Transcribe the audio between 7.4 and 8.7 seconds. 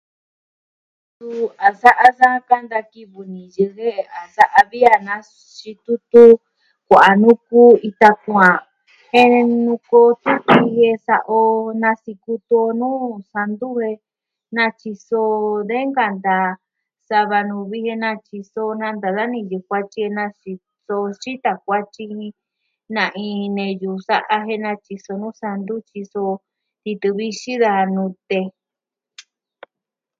ku ita kuaan.